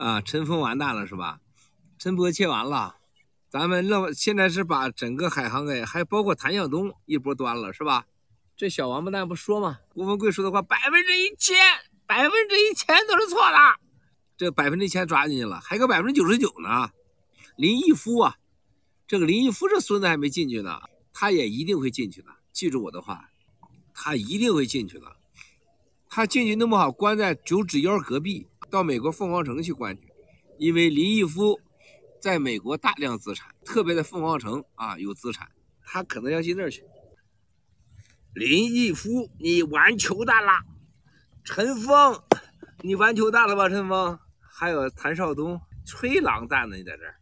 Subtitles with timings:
[0.00, 1.40] 啊，陈峰完蛋了是吧？
[1.98, 2.96] 陈伯切完了，
[3.50, 8.06] 咱们那现在是把整个海航给，还包括谭向东一波端了是吧？
[8.56, 9.80] 这小王八蛋不说吗？
[9.90, 11.54] 郭文贵说的话百分之一千，
[12.06, 13.56] 百分之一千都是错的，
[14.38, 16.90] 这百分之一千抓进去了，还有个百分之九十九呢。
[17.56, 18.36] 林毅夫啊，
[19.06, 20.80] 这个林毅夫这孙子还没进去呢，
[21.12, 23.28] 他也一定会进去的，记住我的话，
[23.92, 25.14] 他一定会进去的。
[26.08, 30.12] 他进去那么好，关在九指妖隔壁，到美国凤凰城去关去，
[30.58, 31.60] 因为林毅夫
[32.20, 35.50] 在美国大量资产，特别在凤凰城啊有资产，
[35.82, 36.84] 他可能要进那儿去。
[38.32, 40.52] 林毅夫，你完球蛋了！
[41.42, 42.22] 陈峰，
[42.82, 43.68] 你完球蛋了吧？
[43.68, 46.76] 陈峰，还有谭绍东，吹狼蛋呢！
[46.76, 47.16] 你在这儿，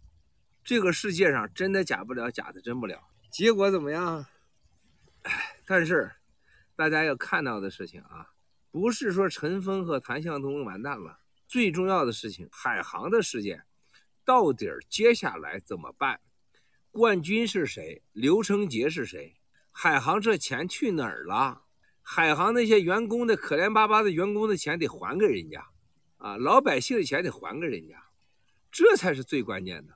[0.62, 3.08] 这个世界上真的假不了，假的真不了。
[3.30, 4.26] 结果怎么样？
[5.22, 6.12] 哎，但是
[6.76, 8.32] 大家要看到的事情啊，
[8.70, 13.64] 不是说陈峰和谭向东完蛋了，最重要的事情，海航的事件
[14.22, 16.20] 到底接下来怎么办？
[16.90, 18.02] 冠军是谁？
[18.12, 19.36] 刘成杰是谁？
[19.72, 21.62] 海航这钱去哪儿了？
[22.02, 25.68] 海航那些员工的可怜巴巴的员工的钱得还给人家，
[26.18, 28.10] 啊，老百姓的钱得还给人家，
[28.70, 29.94] 这才是最关键的。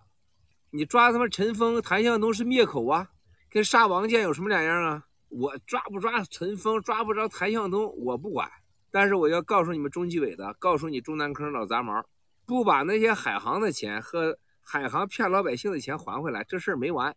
[0.71, 3.11] 你抓他妈陈峰、谭向东是灭口啊，
[3.51, 5.07] 跟杀王建有什么两样啊？
[5.29, 8.51] 我抓不抓陈峰，抓不着谭向东，我不管。
[8.93, 12.07] 但是我要告诉你们中纪委的，告诉你中南坑老杂毛，
[12.47, 17.17] 不把那些海航的钱和海航骗老百姓的钱还回来，这事儿没完。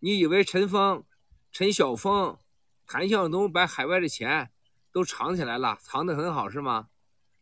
[0.00, 1.04] 你以为陈峰？
[1.52, 2.38] 陈晓峰、
[2.86, 4.50] 谭向东把海外的钱
[4.90, 6.88] 都藏起来了，藏得很好是吗？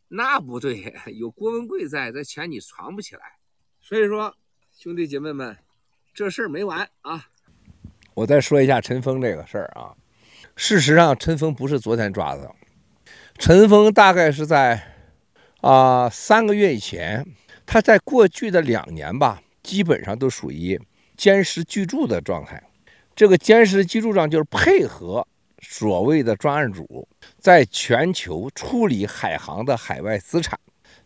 [0.09, 3.21] 那不对，有郭文贵在，这钱你藏不起来。
[3.79, 4.35] 所以说，
[4.77, 5.57] 兄弟姐妹们，
[6.13, 7.29] 这事儿没完啊！
[8.13, 9.95] 我再说一下陈峰这个事儿啊。
[10.57, 12.53] 事实上，陈峰不是昨天抓的，
[13.41, 14.79] 陈峰大概是在
[15.61, 17.25] 啊、三个月以前，
[17.65, 20.79] 他在过去的两年吧，基本上都属于
[21.17, 22.61] 监视居住的状态。
[23.15, 25.27] 这个监视居住上就是配合
[25.59, 27.07] 所谓的专案组，
[27.39, 30.59] 在全球处理海航的海外资产。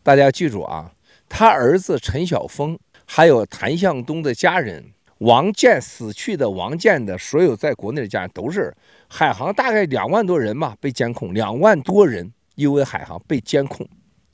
[0.04, 0.92] 大家记住啊，
[1.30, 8.76] 他儿子陈晓峰，还有谭向东的家人，王建死去的王建的所有在国内的家人，都是
[9.08, 13.88] 海航大概两万多人嘛，被监控，两万多人因为海航被监控。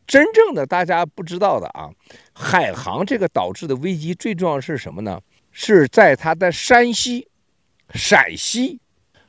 [0.08, 1.90] 真正的大家不知道的啊，
[2.34, 5.22] 海航这个导致的危机最重要是什么呢？
[5.52, 7.28] 是在他的山西。
[7.94, 8.80] 陕西，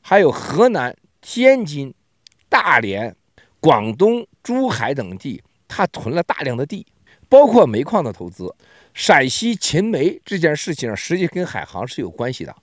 [0.00, 1.92] 还有河南、天津、
[2.48, 3.12] 大连、
[3.58, 6.86] 广东、珠海等地，他囤了大量的地，
[7.28, 8.54] 包括煤矿的投资。
[8.94, 12.54] 陕西秦煤这件事情，实际跟海航是有关系的。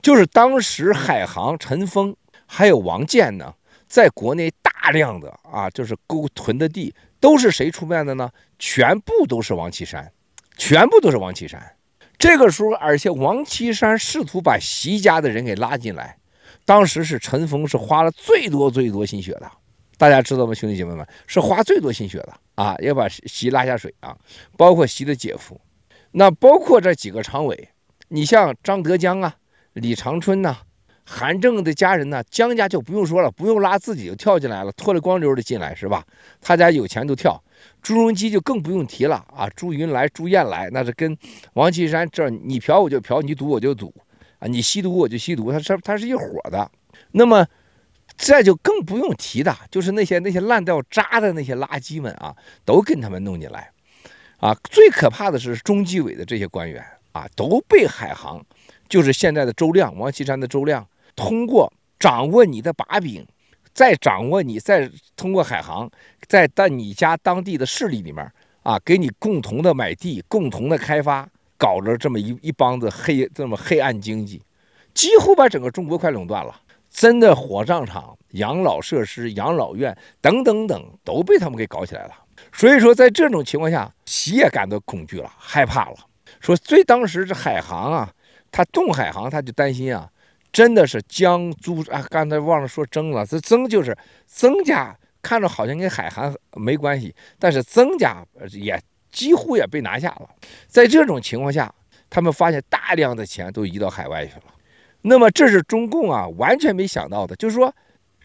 [0.00, 2.14] 就是当时海航陈峰
[2.46, 3.52] 还有王建呢，
[3.88, 8.30] 在国内大大量的啊，就是勾囤的地，都是谁出面的呢？
[8.58, 10.10] 全部都是王岐山，
[10.56, 11.60] 全部都是王岐山。
[12.16, 16.16] 这个时候，而且王岐山试图把习家的人给拉进来，
[16.64, 19.50] 当时是陈峰是花了最多最多心血的，
[19.98, 20.54] 大家知道吗？
[20.54, 24.16] 兄弟姐妹们，是花最多心血的啊，要把习拉下水啊，
[24.56, 25.60] 包括习的姐夫，
[26.12, 27.68] 那包括这几个常委，
[28.08, 29.36] 你像张德江啊、
[29.74, 30.56] 李长春呐、
[31.10, 36.04] 韩正的家人呢，江家就不用说了，不用拉自己就跳进来了，脱了光溜的进来是吧？
[36.38, 37.42] 他家有钱就跳。
[37.80, 39.48] 朱镕基就更不用提了啊！
[39.56, 41.16] 朱云来、朱燕来，那是跟
[41.54, 43.92] 王岐山这，你嫖我就嫖，你赌我就赌
[44.38, 44.46] 啊！
[44.46, 46.70] 你吸毒我就吸毒，他是他是一伙的。
[47.12, 47.46] 那么
[48.16, 53.70] 这就更不用提的，就是那些那些烂掉渣的那些垃圾们啊，都跟他们弄进来
[54.36, 54.54] 啊！
[54.64, 58.44] 最可怕的是中纪委的这些官员啊，都被海航，
[58.88, 60.86] 就是现在的周亮、王岐山的周亮，
[61.18, 63.26] 通过掌握你的把柄。
[63.74, 65.88] 再掌握你，再通过海航，
[66.26, 68.28] 再在你家当地的势力里面
[68.64, 74.42] 啊，给你共同的买地、共同的开发，搞了这么一一帮子黑这么黑暗经济，
[74.94, 76.60] 几乎把整个中国快垄断了。
[76.90, 82.12] 真的火葬场、养老设施、养老院等等等都被他们给搞起来了。
[82.52, 85.96] 所以说，在这种情况下，习也感到恐惧了、害怕了。
[86.40, 88.12] 说最当时这海航啊，
[88.50, 90.10] 他动海航，他就担心啊。
[90.52, 92.04] 真的是江租啊！
[92.10, 93.96] 刚才忘了说增了，这增就是
[94.26, 98.80] 增加，看着好像跟海航没关系，但是增加也
[99.12, 100.28] 几乎也被拿下了。
[100.66, 101.72] 在这种情况下，
[102.08, 104.44] 他们发现大量的钱都移到海外去了。
[105.02, 107.72] 那么这是中共啊完全没想到的，就是说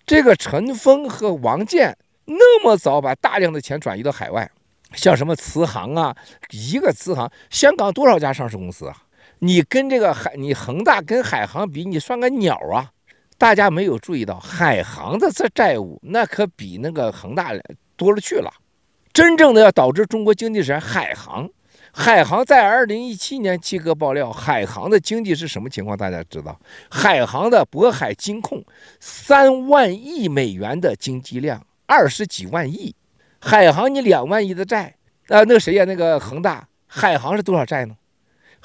[0.06, 4.50] 这个陈峰和王健那么早把大量的钱转移到海外，
[4.94, 6.16] 像什么慈航啊，
[6.52, 9.03] 一个慈航，香港多少家上市公司啊？
[9.44, 12.90] 你跟这个海，你恒大跟海航比，你算个鸟啊！
[13.38, 17.52] 大家没有注意到，海航的这债务那可比那个恒大
[17.98, 18.50] 多了去了，
[19.12, 21.50] 真正的要导致中国经济是海航。
[21.92, 25.98] 海航在二零一七年七哥爆料，海航的经济是什么情况？
[25.98, 26.58] 大家知道，
[26.90, 28.64] 海航的渤海金控
[29.02, 32.96] 三万亿美元的经济量，二十几万亿。
[33.42, 34.96] 海航你两万亿的债，
[35.28, 35.84] 啊，那个谁呀？
[35.84, 37.94] 那个恒大，海航是多少债呢？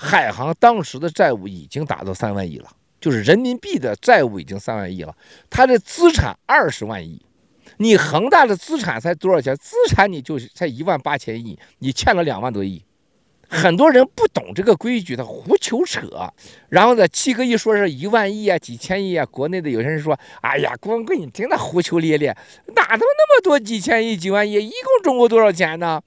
[0.01, 5.13] 海航当时的债务已经达到三万亿了，就是人民币的债务已经三万亿了，
[5.51, 7.21] 它的资产二十万亿。
[7.79, 9.57] 你恒大的资产才多少钱？
[9.57, 12.85] 资产你就才一万八千亿，你欠了两万多亿。
[13.49, 16.09] 很多人不懂这个规矩，他胡求扯。
[16.69, 22.37] 然后呢，七哥一说是一万亿啊，几千亿啊，国内的有些人说：“哎呀，光棍，你听他胡求咧咧，
[22.77, 24.55] 哪他妈那么多几千亿、几万亿？
[24.55, 26.01] 一共中国多少钱呢？”